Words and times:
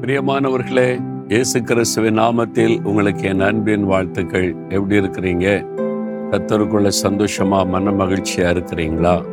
பிரியமானவர்களே 0.00 1.02
இயேசு 1.28 1.62
கிறிஸ்துவின் 1.62 2.18
நாமத்தில் 2.18 2.84
உங்களுக்கு 2.84 3.28
என் 3.28 3.40
அன்பின் 3.40 3.84
வாழ்த்துக்கள். 3.84 4.54
எப்படி 4.68 4.98
இருக்கிறீங்க? 4.98 5.66
கத்தருக்குள்ள 6.30 6.90
சந்தோஷமா 7.02 7.66
மன 7.66 7.90
மகிழ்ச்சியா 7.90 8.36
இருக்கிறீங்களா? 8.36 9.24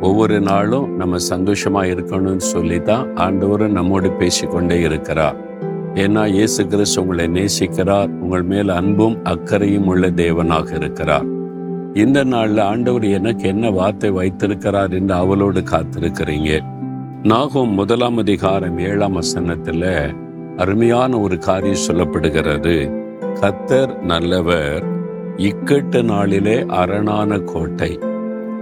ஒவ்வொரு 0.00 0.40
நாளும் 0.40 0.96
நம்ம 0.96 1.16
சந்தோஷமா 1.28 1.82
இருக்கணும்னு 1.90 2.36
சொல்லி 2.36 2.82
தான் 2.82 3.06
ஆண்டவரும் 3.14 3.68
நம்மோடு 3.68 4.12
பேசிக்கொண்டே 4.12 4.80
இருக்கிறார். 4.80 5.36
ஏன்னா 5.94 6.26
இயேசு 6.26 6.66
கிறிஸ்து 6.66 7.00
உங்களை 7.00 7.26
நேசிக்கிறார். 7.26 8.08
உங்கள் 8.08 8.42
மேல் 8.42 8.68
அன்பும் 8.68 9.24
அக்கறையும் 9.24 9.86
உள்ள 9.86 10.10
தேவனாக 10.10 10.74
இருக்கிறார். 10.74 11.24
இந்த 11.94 12.24
நாளில் 12.24 12.58
ஆண்டவர் 12.58 13.04
எனக்கு 13.04 13.48
என்ன 13.48 13.70
வார்த்தை 13.70 14.10
வைத்திருக்கிறார் 14.10 14.92
என்று 14.92 15.14
அவளோடு 15.14 15.60
காத்திருக்கிறீங்க. 15.60 16.78
நாகோம் 17.22 17.72
முதலாம் 17.72 18.16
அதிகாரம் 18.16 18.78
ஏழாம் 18.78 19.20
வசனத்துல 19.20 20.12
அருமையான 20.56 21.20
ஒரு 21.20 21.38
காரியம் 21.38 21.86
சொல்லப்படுகிறது. 21.86 23.02
கத்தர் 23.40 23.98
நல்லவர் 23.98 24.84
இக்கட்டு 25.36 26.02
நாளிலே 26.02 26.64
அரணான 26.66 27.38
கோட்டை. 27.38 27.98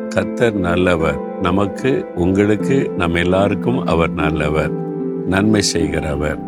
கத்தர் 0.08 0.52
நல்லவர் 0.52 1.40
நமக்கு 1.40 2.06
உங்களுக்கு 2.14 2.90
நம்ம 2.96 3.18
எல்லாருக்கும் 3.18 3.86
அவர் 3.86 4.10
நல்லவர் 4.10 4.70
நன்மை 5.26 5.62
செய்கிறவர். 5.62 6.38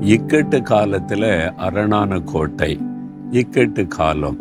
இக்கட்டு 0.00 0.62
காலத்துல 0.70 1.50
அரணான 1.54 2.20
கோட்டை 2.20 2.80
இக்கட்டு 3.30 3.86
காலம். 3.86 4.38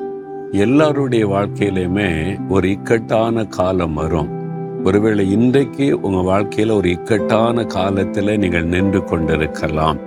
எல்லாருடைய 0.51 1.27
வாழ்க்கையிலுமே 1.27 2.39
ஒரு 2.49 2.69
இக்கட்டான 2.69 3.45
காலம் 3.45 3.93
வரும். 3.93 4.36
ஒருவேளை 4.83 5.31
இன்றைக்கு 5.31 6.01
உங்க 6.01 6.19
வாழ்க்கையில 6.31 6.75
ஒரு 6.75 6.89
இக்கட்டான 6.89 7.61
காலத்துல 7.61 8.37
நீங்கள் 8.37 8.63
நின்று 8.63 9.03
கொண்டிருக்கலாம். 9.03 9.97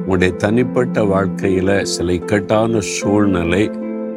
உங்களுடைய 0.00 0.34
தனிப்பட்ட 0.34 1.02
வாழ்க்கையில 1.02 1.82
சில 1.82 2.12
இக்கட்டான 2.12 2.80
சூழ்நிலை 2.80 3.70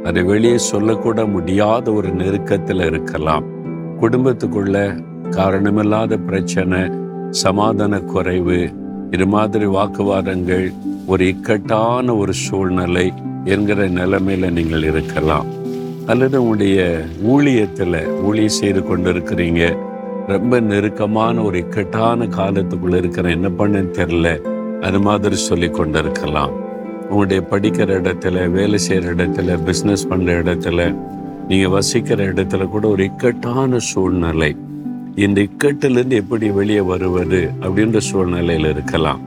அதை 0.03 0.23
வெளியே 0.23 0.57
சொல்லக்கூட 0.57 1.25
முடியாத 1.25 1.93
ஒரு 1.93 2.09
நெருக்கத்தில் 2.11 2.85
இருக்கலாம். 2.85 3.45
குடும்பத்துக்குள்ள 4.01 5.01
காரணமில்லாத 5.29 6.17
பிரச்சனை 6.17 6.79
சமாதான 7.29 7.99
குறைவு 7.99 8.69
இது 9.11 9.27
மாதிரி 9.27 9.65
வாக்குவாதங்கள் 9.65 10.71
ஒரு 11.07 11.27
இக்கட்டான 11.27 12.15
ஒரு 12.15 12.33
சூழ்நிலை 12.33 13.13
என்கிற 13.45 13.87
நிலைமையில 13.89 14.51
நீங்கள் 14.51 14.83
இருக்கலாம். 14.83 15.47
அல்லது 16.05 16.41
உங்களுடைய 16.41 17.01
ஊழியத்துல 17.27 18.21
ஊழியம் 18.23 18.57
செய்து 18.59 18.81
கொண்டிருக்கிறீங்க 18.81 19.91
ரொம்ப 20.27 20.59
நெருக்கமான 20.59 21.41
ஒரு 21.41 21.57
இக்கட்டான 21.57 22.25
காலத்துக்குள்ள 22.25 22.95
இருக்கிற 22.95 23.29
என்ன 23.29 23.47
பண்ணேன்னு 23.47 23.95
தெரில 23.97 24.41
அது 24.81 24.99
மாதிரி 24.99 25.35
சொல்லி 25.35 25.69
கொண்டிருக்கலாம். 25.69 26.51
உங்களுடைய 27.09 27.47
படிக்கிற 27.51 27.89
இடத்துல 27.89 28.51
வேலை 28.51 28.77
செய்கிற 28.77 29.13
இடத்துல 29.13 29.57
பிஸ்னஸ் 29.65 30.05
பண்ணுற 30.09 30.35
இடத்துல 30.43 30.95
நீங்கள் 31.47 31.71
வசிக்கிற 31.71 32.25
இடத்துல 32.25 32.69
கூட 32.69 32.87
ஒரு 32.87 33.03
இக்கட்டான 33.03 33.77
சூழ்நிலை. 33.77 34.55
இந்த 35.15 35.41
இக்கட்டிலிருந்து 35.41 36.11
எப்படி 36.11 36.49
வெளியே 36.49 36.79
வருவது 36.79 37.49
அப்படின்ற 37.61 37.97
சூழ்நிலையில் 37.97 38.69
இருக்கலாம். 38.69 39.21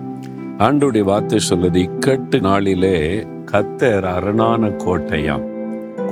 ஆண்டுடைய 0.59 1.01
வார்த்தை 1.01 1.39
சொல்லுது 1.49 1.89
இக்கட்டு 1.89 2.41
நாளிலே 2.41 3.27
கத்தர் 3.53 4.03
அரணான 4.03 4.69
கோட்டையாம். 4.69 5.45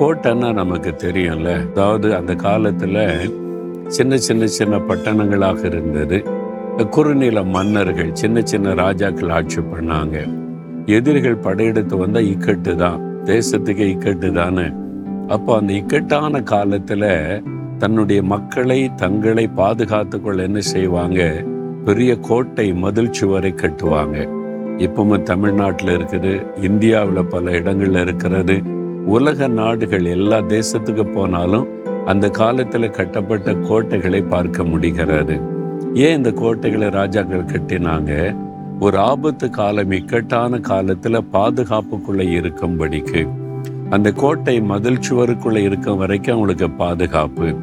கோட்டைன்னா 0.01 0.53
நமக்கு 0.53 0.95
தெரியும்ல. 0.99 1.71
அதாவது 1.71 2.15
அந்த 2.15 2.35
காலத்தில் 2.35 3.43
சின்ன 3.87 4.17
சின்ன 4.17 4.47
சின்ன 4.47 4.77
பட்டணங்களாக 4.77 5.65
இருந்தது. 5.65 6.25
குறுநில 6.91 7.43
மன்னர்கள் 7.43 8.15
சின்ன 8.15 8.41
சின்ன 8.43 8.75
ராஜாக்கள் 8.75 9.29
ஆட்சி 9.29 9.61
பண்ணாங்க. 9.61 10.34
எதிரிகள் 10.87 11.37
படையெடுத்து 11.37 11.97
வந்தால் 11.97 12.23
இக்கட்டு 12.23 12.75
தான். 12.75 13.00
தேசத்துக்கு 13.25 13.84
இக்கட்டு 13.94 14.33
தானே. 14.33 14.71
அப்போ 15.28 15.56
அந்த 15.56 15.73
இக்கட்டான 15.73 16.41
காலத்துல 16.41 17.43
தன்னுடைய 17.78 18.23
மக்களை 18.23 18.94
தங்களை 18.94 19.47
பாதுகாத்து 19.47 20.21
கொள்ள 20.21 20.43
என்ன 20.43 20.61
செய்வாங்க? 20.61 21.44
பெரிய 21.84 22.19
கோட்டை 22.19 22.73
மதில் 22.73 23.12
சுவரை 23.12 23.55
கட்டுவாங்க. 23.56 24.28
இப்பவும் 24.78 25.23
தமிழ்நாட்டில் 25.23 25.97
இருக்குது 25.97 26.62
இந்தியாவில் 26.62 27.25
பல 27.25 27.50
இடங்கள்ல 27.50 28.00
இருக்கிறது. 28.00 28.62
உலக 29.06 29.47
நாடுகள் 29.47 30.05
எல்லா 30.05 30.39
தேசத்துக்கு 30.39 31.12
போனாலும் 31.12 31.67
அந்த 32.06 32.28
காலத்துல 32.28 32.91
கட்டப்பட்ட 32.91 33.54
கோட்டைகளை 33.54 34.22
பார்க்க 34.22 34.65
முடிகிறது. 34.65 35.41
ஏன் 35.94 36.16
இந்த 36.16 36.32
கோட்டைகளை 36.32 36.88
ராஜாக்கள் 36.88 37.44
கட்டினாங்க? 37.44 38.37
ஒரு 38.81 38.98
ஆபத்து 38.98 39.50
காலம் 39.50 39.91
இக்கட்டான 39.91 40.59
காலத்துல 40.59 41.20
பாதுகாப்புக்குள்ள 41.32 42.22
இருக்கும்படிக்கு. 42.38 43.28
அந்த 43.91 44.12
கோட்டை 44.12 44.60
மதில் 44.60 44.98
சுவருக்குள்ள 45.10 45.56
இருக்கும் 45.56 45.97
வரைக்கும் 45.97 46.34
அவங்களுக்கு 46.34 46.70
பாதுகாப்பு. 46.70 47.54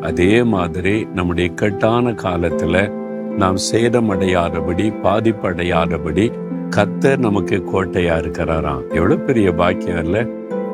அதே 0.00 0.42
மாதிரி 0.42 1.08
நம்முடைய 1.14 1.50
இக்கட்டான 1.50 2.10
காலத்துல 2.10 2.88
நாம் 3.36 3.56
சேதமடையாதபடி 3.72 4.92
பாதிப்படையாதபடி 5.02 6.32
கத்தர் 6.76 7.16
நமக்கு 7.16 7.64
கோட்டையா 7.72 8.18
இருக்கிறாராம். 8.18 8.94
எவ்வளவு 8.94 9.20
பெரிய 9.20 9.52
பாக்கியம் 9.52 10.04
இல்ல? 10.04 10.26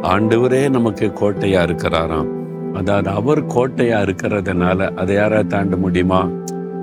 ஆண்டவரே 0.03 0.71
நமக்கு 0.71 1.13
கோட்டையா 1.21 1.63
இருக்கிறாராம். 1.63 2.44
அதாவது 2.75 3.11
அவர் 3.11 3.47
கோட்டையா 3.47 3.99
இருக்கிறதுனால 4.05 4.97
அதை 4.97 5.15
யாரா 5.15 5.41
தாண்ட 5.43 5.77
முடியுமா? 5.77 6.29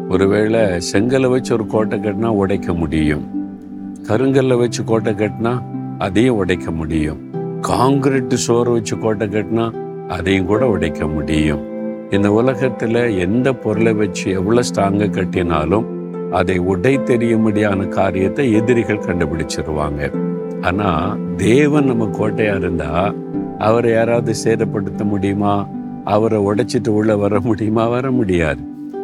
ஒருவேளை 0.09 0.59
செங்கலை 0.93 1.29
வச்சு 1.29 1.53
ஒரு 1.53 1.67
கோட்டை 1.67 1.99
கட்டினா 1.99 2.25
உடைக்க 2.25 2.73
முடியும். 2.73 3.23
கருங்கல்ல 4.07 4.57
வச்சு 4.57 4.83
கோட்டை 4.83 5.13
கட்டினா 5.13 5.61
அதையும் 5.97 6.35
உடைக்க 6.35 6.71
முடியும். 6.71 7.19
காங்கிரீட் 7.61 8.33
சோறு 8.33 8.71
வச்சு 8.71 8.97
கோட்டை 8.97 9.27
கட்டினா 9.27 9.73
அதையும் 10.07 10.45
கூட 10.45 10.67
உடைக்க 10.67 11.07
முடியும். 11.07 11.59
இந்த 12.09 12.29
உலகத்துல 12.29 13.17
எந்த 13.17 13.53
பொருளை 13.53 13.93
வச்சு 13.93 14.31
எவ்வளவு 14.31 14.67
ஸ்ட்ராங்க 14.67 15.07
கட்டினாலும் 15.09 15.85
அதை 16.31 16.57
உடை 16.57 16.97
தெரியும்படியான 16.97 17.87
காரியத்தை 17.87 18.53
எதிரிகள் 18.53 19.05
கண்டுபிடிச்சிருவாங்க. 19.05 20.01
ஆனா 20.61 21.17
தேவன் 21.37 21.85
நம்ம 21.85 22.05
கோட்டையா 22.05 22.55
இருந்தா 22.55 23.13
அவரை 23.57 23.91
யாராவது 23.91 24.33
சேதப்படுத்த 24.43 25.03
முடியுமா? 25.03 25.67
அவரை 26.05 26.39
உடைச்சிட்டு 26.39 26.87
உள்ள 26.87 27.17
வர 27.17 27.39
முடியுமா? 27.39 27.87
வர 27.87 28.11
முடியாது. 28.11 28.61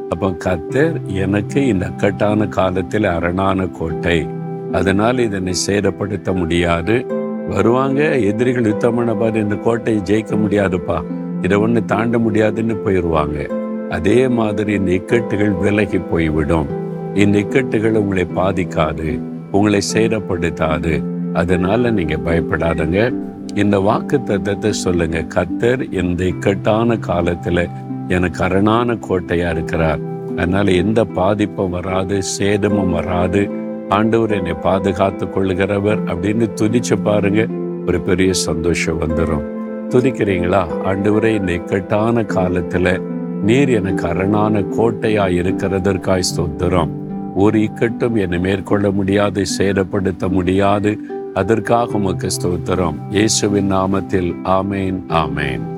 அப்ப 0.09 0.29
கத்தர் 0.29 1.01
எனக்கு 1.05 1.67
இந்த 1.67 1.89
அக்கட்டான 1.89 2.47
காலத்தில் 2.47 3.03
அரணான 3.03 3.67
கோட்டை. 3.67 4.27
அதனால் 4.71 5.17
இதனை 5.17 5.53
சேதப்படுத்த 5.67 6.35
முடியாது. 6.35 7.05
வருவாங்க 7.49 8.17
எதிரிகள் 8.17 8.65
யுத்தம் 8.65 8.95
பண்ண 8.95 9.13
பாரு 9.13 9.39
இந்த 9.39 9.55
கோட்டையை 9.55 10.03
ஜெயிக்க 10.05 10.27
முடியாதுப்பா. 10.27 11.03
இதை 11.41 11.57
ஒண்ணு 11.57 11.85
தாண்ட 11.85 12.17
முடியாதுன்னு 12.17 12.73
போயிடுவாங்க 12.73 13.51
அதே 13.89 14.27
மாதிரி 14.27 14.73
இந்த 14.73 14.91
இக்கட்டுகள் 14.91 15.59
விலகி 15.59 15.97
போய்விடும். 15.97 16.65
இந்த 17.13 17.39
இக்கட்டுகள் 17.39 17.91
உங்களை 17.91 18.27
பாதிக்காது 18.35 19.21
உங்களை 19.51 19.81
சேதப்படுத்தாது. 19.93 21.03
அதனால 21.33 21.91
நீங்க 21.91 22.15
பயப்படாதங்க. 22.15 23.13
இந்த 23.57 23.79
வாக்கு 23.79 24.17
தத்தத்தை 24.17 24.69
சொல்லுங்க. 24.69 25.19
கத்தர் 25.35 25.93
இந்த 25.93 26.23
இக்கட்டான 26.23 26.95
காலத்துல 26.95 27.69
எனக்கு 28.07 28.43
அரணான 28.43 28.93
கோட்டையா 28.93 29.49
இருக்கிறார். 29.49 29.99
அதனால 30.27 30.71
எந்த 30.71 31.05
பாதிப்பும் 31.05 31.69
வராது 31.69 32.23
சேதமும் 32.23 32.91
வராது. 32.91 33.49
ஆண்டவர் 33.89 34.31
என்னை 34.31 34.53
பாதுகாத்து 34.53 35.25
கொள்ளுகிறவர் 35.25 36.01
அப்படின்னு 36.05 36.47
துதிச்சு 36.61 36.97
பாருங்க. 37.03 37.47
ஒரு 37.87 38.01
பெரிய 38.01 38.33
சந்தோஷம் 38.33 39.01
வந்துடும் 39.01 39.45
துதிக்கிறீங்களா? 39.89 40.63
ஆண்டவரே 40.85 41.31
இந்த 41.39 41.51
இக்கட்டான 41.51 42.21
காலத்துல 42.21 42.97
நீர் 43.43 43.69
எனக்கு 43.69 44.07
அரணான 44.07 44.59
கோட்டையா 44.59 45.25
இருக்கிறதற்காய் 45.39 46.29
ஸ்தோத்திரம். 46.29 46.89
ஒரு 47.35 47.59
இக்கட்டும் 47.59 48.15
என்னை 48.19 48.39
மேற்கொள்ள 48.39 48.91
முடியாது 48.91 49.43
சேதப்படுத்த 49.57 50.29
முடியாது. 50.29 50.91
அதற்காக 51.33 51.91
உமக்கு 51.91 52.27
ஸ்தோத்திரம். 52.27 52.95
இயேசுவின் 53.09 53.71
நாமத்தில் 53.71 54.35
ஆமேன் 54.43 54.99
ஆமேன். 55.07 55.76